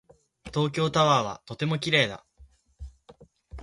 [0.45, 2.25] 東京タワーはとても綺麗だ。